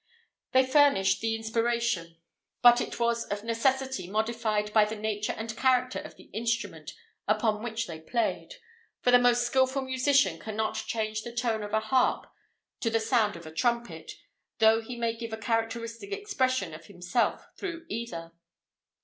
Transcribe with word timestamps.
They 0.51 0.65
furnished 0.65 1.21
the 1.21 1.35
inspiration, 1.35 2.17
but 2.63 2.81
it 2.81 2.99
was 2.99 3.25
of 3.25 3.43
necessity 3.43 4.09
modified 4.09 4.73
by 4.73 4.83
the 4.83 4.95
nature 4.95 5.33
and 5.33 5.55
character 5.55 5.99
of 5.99 6.15
the 6.15 6.23
instrument 6.33 6.95
upon 7.27 7.61
which 7.61 7.85
they 7.85 7.99
played, 8.01 8.55
for 9.03 9.11
the 9.11 9.19
most 9.19 9.45
skilful 9.45 9.83
musician 9.83 10.39
cannot 10.39 10.73
change 10.73 11.21
the 11.21 11.31
tone 11.35 11.61
of 11.61 11.73
a 11.75 11.79
harp 11.81 12.25
to 12.79 12.89
the 12.89 12.99
sound 12.99 13.35
of 13.35 13.45
a 13.45 13.51
trumpet, 13.53 14.13
though 14.57 14.81
he 14.81 14.95
may 14.95 15.15
give 15.15 15.33
a 15.33 15.37
characteristic 15.37 16.11
expression 16.11 16.73
of 16.73 16.87
himself 16.87 17.45
through 17.55 17.85
either. 17.87 18.31